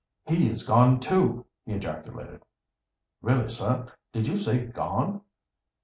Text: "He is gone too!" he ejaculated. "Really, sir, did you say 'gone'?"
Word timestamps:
"He 0.25 0.49
is 0.49 0.65
gone 0.65 0.99
too!" 0.99 1.45
he 1.63 1.73
ejaculated. 1.73 2.41
"Really, 3.21 3.49
sir, 3.49 3.87
did 4.11 4.25
you 4.25 4.35
say 4.35 4.65
'gone'?" 4.65 5.21